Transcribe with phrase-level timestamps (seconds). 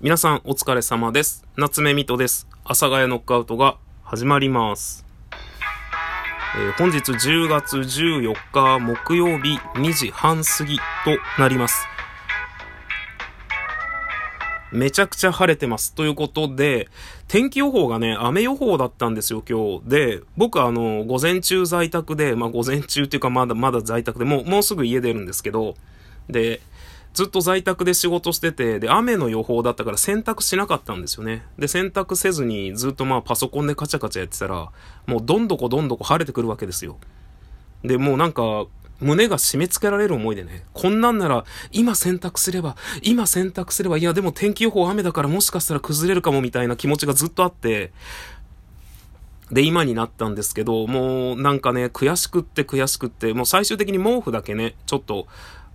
[0.00, 1.44] 皆さんお疲れ様です。
[1.56, 2.46] 夏目みとです。
[2.62, 5.04] 阿佐ヶ谷ノックアウトが始まります。
[6.56, 10.82] えー、本日10月14日木曜日2時半過ぎと
[11.42, 11.84] なります。
[14.70, 15.92] めちゃくちゃ晴れてます。
[15.94, 16.88] ということで、
[17.26, 19.88] 天気予報がね、雨予報だったんですよ、今日。
[19.88, 25.74] で、僕あの、午前中在宅で、まあ午前中っていうかまだまだ在宅でもう、もうすぐ家出るんですけど、
[26.30, 26.60] で、
[27.14, 31.44] ずっと在宅で仕事してて、で、雨の予報だったから洗濯しなかったんですよね。
[31.58, 34.70] で、洗濯せずにずっとまあパソコンでカチャカチャやってたら、
[35.06, 36.98] もうどんどこどんどこ晴れてくるわけですよ。
[37.82, 38.66] で、もうなんか、
[39.00, 47.92] 胸が締め付けられる思いでね、こんなんなら、今選択すれば、今選択すれば、いやでも天気予報雨だからもしかしたら崩れるかもみたいな気持ちがずっとあって、
[49.52, 55.26] で、今になったんですけど、もうなんかね、悔しくって悔しくって、もう最終的に毛布だけね、ちょっと、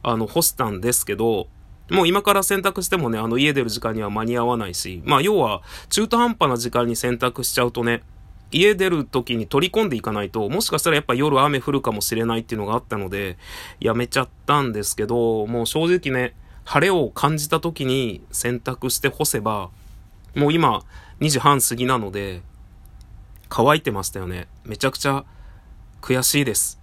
[0.03, 1.47] あの、干したんですけど、
[1.89, 8.03] もう今から洗濯してもね、あの家出る時間には間に合わないし、まあ要は中途半端な時間に洗濯しちゃうとね、
[8.51, 13.37] 家出る時に取り込んでいかないと、もしかしたらやっぱ夜雨降るかもしれないっていうのがあったので、
[13.79, 19.69] やめちゃったんですけど、もう正直ね、晴れを感じた時に洗濯して干せば、
[20.35, 20.83] もう今
[21.19, 22.41] 2時半過ぎなので、
[23.49, 24.47] 乾いてましたよね。
[24.63, 25.25] めちゃくちゃ
[26.01, 26.82] 悔しいです。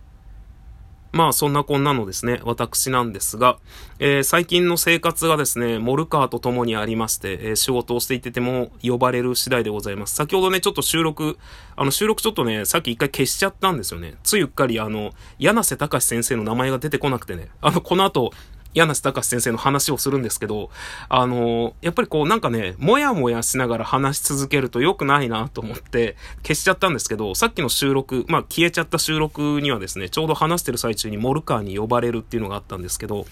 [1.12, 3.58] まあそんなこんなのですね、私なんですが、
[3.98, 10.14] えー、最近の生活がですね、モルカーと共にありまして、えー、仕事をしていてても呼ばれる次第でございます。
[10.14, 11.36] 先ほどね、ちょっと収録、
[11.74, 14.14] あの収録ちょっとね、さっき一回消しちゃったんですよね。
[14.22, 18.32] ついうっかりあの、柳瀬隆先生の名前が出てこなくてね、あの、この後、
[18.74, 20.70] 柳瀬隆先生の話をするんですけど、
[21.08, 33.26] あのやっぱりこうなんかね、もやもやしながら話し続けると良くないなと思って消しちゃったんですけど、さっきの収録、まあ消えちゃった収録にはですね、ちょうど話してる最中にモルカーに呼ばれるっていうのがあったんですけど、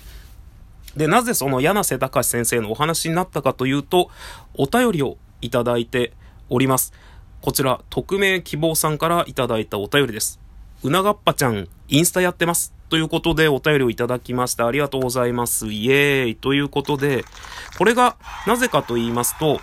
[0.96, 4.10] で、なぜその柳瀬隆先生のお話になったかというと、
[4.54, 6.12] お便りをいただいて
[6.48, 6.92] おります。
[7.40, 10.40] こちら、匿名希望さんからいただいたお便りです。
[10.82, 12.77] うながっぱちゃん、インスタやってます。
[12.88, 14.66] ということでお便りをいただきました。
[14.66, 15.66] ありがとうございます。
[15.68, 16.36] イエーイ。
[16.36, 17.24] ということで、
[17.76, 18.16] これが
[18.46, 19.60] なぜかと言いますと、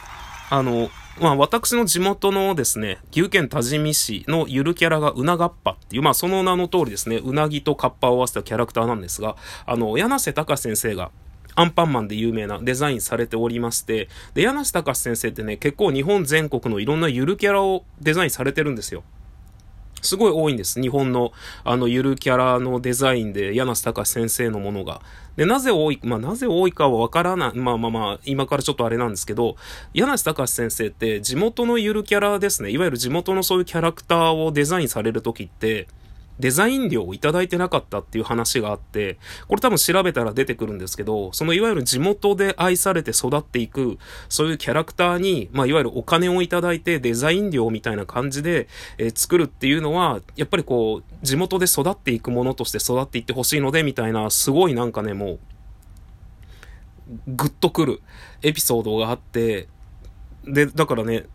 [0.50, 11.12] あの、まあ私の地元のですね、岐阜県多治見市のゆるキャラがうながっぱっていう、まあその名の通りですね、うなぎとカッパを合わせたキャラクターなんですが、あの、柳瀬隆先生が
[11.56, 19.04] アンパンマンで有名なデザインされておりまして、で、柳瀬隆先生ってね、結構日本全国のいろんなゆるキャラをデザインされてるんですよ。
[20.06, 20.82] すごい多いんです。
[20.82, 21.34] 日本の、
[21.64, 25.02] あの、ゆるキャラのデザインで、柳瀬隆先生のものが。
[25.36, 27.58] で、なぜ多い、まあ、なぜ多いかはわからない。
[27.58, 29.58] まあまあまあ、今からちょっとあれなんですけど、
[29.94, 32.70] 柳瀬隆先生って地元のゆるキャラですね。
[32.70, 35.88] いわゆる地元のそういうキャラクターをデザインされるときって、
[36.40, 43.98] デザイン料をいただいてなかったっていう話があって、これ多分調べたら出てくるんですけど、そのいわゆる地元で愛されて育っていく、
[44.28, 55.40] そういうキャラクターに、まあいわゆるお金をいただいてデザイン料みたいな感じで、えー、作るっていうのは、やっぱりこう、地元で育っていくものとして育っていってほしいので、みたいな、すごいなんかね、もう、
[57.28, 58.02] ぐっとくる
[58.42, 59.68] エピソードがあって、
[60.46, 61.26] で、だからね、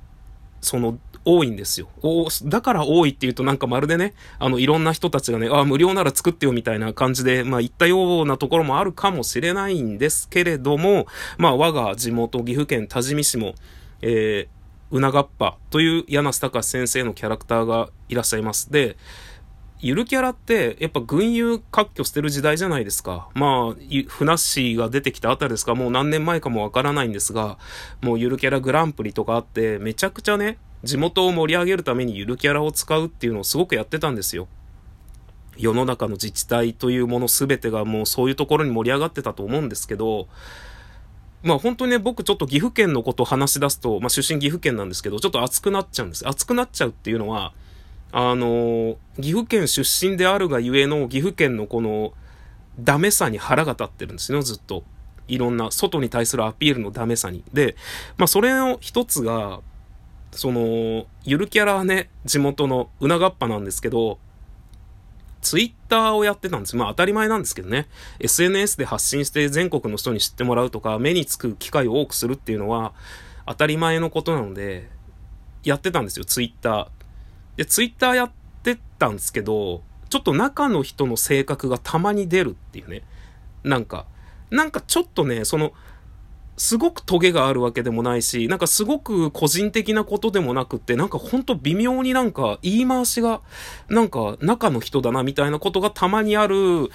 [0.60, 1.88] その、多いんですよ。
[2.44, 11.06] だから多いって言うとなんかまるでね、あの、いろんな人たちがね、あ、無料なら作ってよみたいな感じで、まあ言ったようなところもあるかもしれないんですけれども、
[11.38, 13.54] まあ我が地元岐阜県多治見市も、
[14.02, 18.72] えー、うながっぱという柳瀬隆先生のキャラクターがいらっしゃいます。
[18.72, 18.96] で、
[19.82, 23.30] ゆるキャラって、やっぱ群雄割拠してる時代じゃないですか。
[23.34, 23.76] まあ、
[24.08, 27.58] ふなっしーが出てきたあたりですか、もう何年前かもわからないんですが、
[28.02, 34.48] もうゆるキャラグランプリとかあって、めちゃくちゃね、地元を盛り上げるためにゆるキャラを使うっていうのをすごくやってたんですよ。
[35.56, 40.28] 世の中の自治体というもの全てがもうそういうところに盛り上がってたと思うんですけど、
[41.42, 46.26] まあ本当にね、僕ちょっと岐阜県のことを話し出すと、まあ出身岐阜県なんですけど、ちょっと熱くなっちゃうんです。
[46.26, 47.52] 熱くなっちゃうっていうのは、
[48.12, 52.12] あの、岐阜県出身であるがゆえの岐阜県のこの
[52.78, 54.84] ダメさに腹が立ってるんですよ、ずっと。
[55.28, 57.44] いろんな外に対するアピールのダメさに。
[57.52, 57.76] で、
[58.16, 59.60] まあそれの一つが、
[60.32, 64.18] その、ゆるキャラはね、地元のうながっぱなんですけど、
[65.40, 66.76] ツイッターをやってたんです。
[66.76, 67.88] まあ当たり前なんですけどね。
[68.18, 72.92] SNS で発信して全国の人に知ってもらうとか、目につく機会を多くするっていうのは
[73.46, 74.88] 当たり前のことなので、
[75.64, 76.88] やってたんですよ、ツイッター。
[77.56, 78.30] で、ツイッターやっ
[78.62, 83.02] てたんですけど、ちょっと中の人の性格がたまに出るっていうね。
[83.62, 84.06] なんか、
[84.50, 85.72] なんかちょっとね、その、
[86.60, 93.40] すごくトゲがあるわけでもないし、なんかすごく個人的なことでもなくって、なんかほんと微妙になんか言い回しが、
[93.88, 96.90] なんか中の人だなみたいなことがたまにある、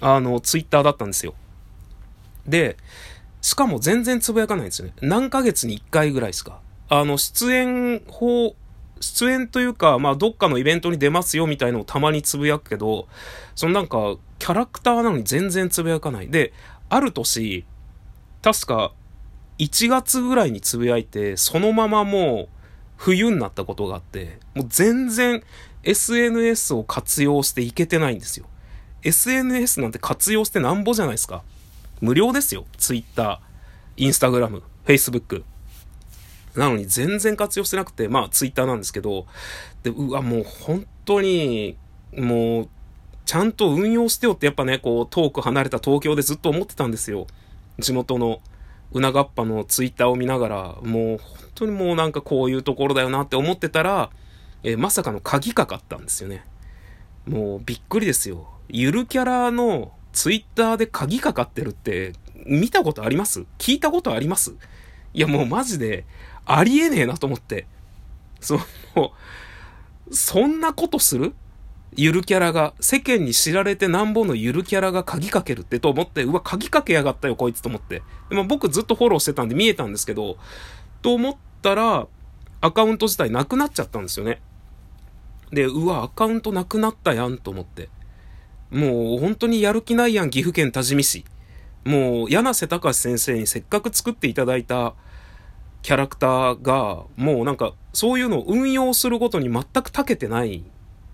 [0.00, 1.34] あの、ツイッターだったんですよ。
[2.48, 2.76] で、
[3.40, 4.94] しかも全然つぶやかないんですよね。
[5.00, 6.58] 何ヶ月に1回ぐらいですか。
[6.88, 8.56] あの、出演法、
[8.98, 13.06] 出演というか、まあ、どっかのイベントに出ますよみたいのをたまにつぶやくけど、
[13.54, 16.28] そのなんか、キャラクターなのに全然つぶやかない。
[16.30, 16.52] で、
[16.88, 17.64] ある年、
[18.42, 18.92] 確か、
[19.58, 22.54] 1月ぐらいにつぶやいて、そのままもう、
[22.96, 25.42] 冬になったことがあって、もう全然
[25.82, 28.46] SNS を活用していけてないんですよ。
[29.02, 31.42] SNS なんて活用してなんぼじゃないですか。
[32.00, 32.64] 無料ですよ。
[32.78, 33.40] Twitter、
[33.96, 35.42] Instagram、Facebook。
[36.56, 39.26] なのに全然活用してなくて、まあ Twitter なんですけど、
[39.82, 41.76] で、うわ、もう本当に、
[42.16, 42.68] もう、
[43.26, 47.26] ちゃんと運用してよってやっぱね、こう遠く離れた東京でずっと思ってたんですよ。
[47.78, 48.40] 地元の
[48.92, 51.18] うながっぱのツイッターを見ながら、もう本
[51.54, 54.10] 当にもうなんかこういうところだよなって思ってたら、
[54.62, 56.44] えー、まさかの鍵かかったんですよね。
[57.26, 58.48] もうびっくりですよ。
[58.68, 62.12] ゆるキャラのツイッターで鍵かかってるって
[62.46, 63.44] 見たことあります？
[63.58, 64.54] 聞いたことあります？
[65.12, 66.04] いやもうマジで
[66.46, 67.66] ありえねえなと思って。
[68.40, 68.58] そ
[68.94, 69.12] の、
[70.10, 71.34] そんなことする？
[71.96, 78.02] ゆるキャラが、世間に知られてなんぼのゆるキャラが鍵かけるってと思って、うわ、鍵かけやがったよ、こいつと思って。
[78.30, 80.36] でも僕ずっとフォローしてたんで見えたんですけど、
[81.02, 82.08] と思ったら、
[82.60, 84.40] アカウント自体なくなっちゃったんですよね。
[85.52, 87.88] で、うわ、アカウントなくなったやんと思って。
[88.70, 91.24] もう本当にやる気ないやん、岐阜県多治見市。
[91.84, 94.94] もう、柳瀬隆先生にせっかく作っていただいた
[95.82, 100.64] キャラクターが、もうなんか、そういうのを運用することに全く長けてない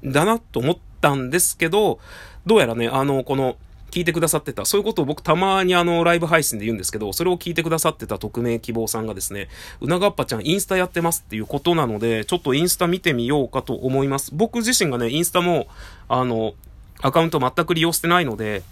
[0.04, 1.98] だなと思ったんですけど、
[2.46, 3.56] どうやらね、あの、この、
[3.90, 9.48] 聞いてくださってた、そういうことを僕たまにあの、ライブ配信で言うんですけど、それを聞いてくださってた匿名希望さんがですね、
[9.80, 14.30] うながっぱちゃんインスタやってますっていうことなので、ちょっとインスタ見てみようかと思います。
[14.32, 15.66] 僕自身がね、インスタも、
[16.08, 16.54] あの、
[17.02, 18.62] アカウント全く利用してないので、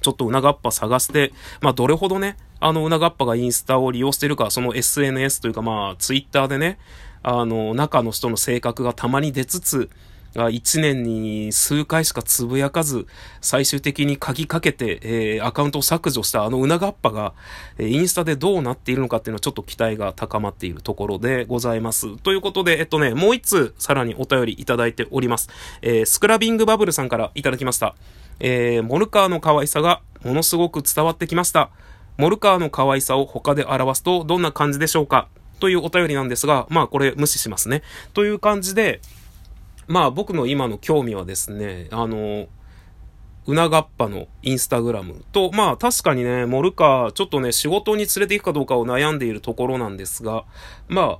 [0.00, 6.78] ちょっとうながっぱ探して、まあ、どれほどね、あの、うながっぱがインスタを利用してるか、その SNS というか、まあ、ツイッターでね、
[7.22, 9.90] あの、中の人の性格がたまに出つつ、
[10.34, 13.06] 1年に数回しかつぶやかず、
[13.40, 17.34] 最終的に鍵かけて、えー、アカウントを削除したあのうながっぱが、
[17.78, 22.16] えー、インスタでどうなっているのかっていうのはちょっと期待が高まっているところでございます。
[22.18, 25.48] ということで、えっとね、もう一通さらにお便りいただいております。
[25.82, 27.96] えー、スクラビングバブルさんからいただきました。
[28.38, 31.70] えー、モルカーの可愛さがものすごく伝わってきました。
[32.18, 35.28] モルカーの可愛さを他で表すとどんな感じでしょうか？
[35.58, 37.82] というお便りなんですが、まあこれ無視しますね。
[38.14, 39.00] という感じで、
[39.90, 42.46] まあ僕の今の興味はですね、あの、
[43.46, 50.44] うながっぱのインスタグラムと、まあ確かにね、モルカー、ちょっとね、仕事に連れて行くかどうかを悩んでいるところなんですが、
[50.86, 51.18] まあ、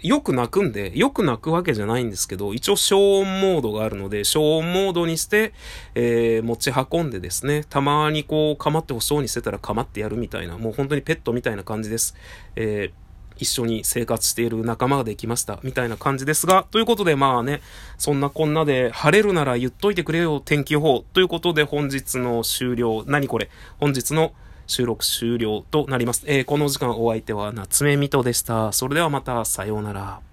[0.00, 5.52] よく泣くんで、よく泣くわけじゃないんですけど、一応消音モードがあるので、消音モードにして、
[5.94, 12.16] えー、持ち運んでですね、たまにこう、構ってほしそうにしてたら構ってやるみたいな、もう本当にペットみたいな感じです。
[12.56, 13.07] えー
[13.38, 15.58] 一緒に生活している仲間ができました。
[15.62, 17.62] みたいな感じですが、ということでまあね、
[17.96, 21.04] そんなこんなで晴れるなら言っといてくれよ、天気予報。
[21.12, 23.04] ということで本日の終了。
[23.06, 23.48] 何これ？
[23.78, 24.32] 本日の
[24.66, 26.24] 収録終了となります。
[26.26, 28.72] えー、この時間お相手は夏目みとでした。
[28.72, 30.27] それではまた、さようなら。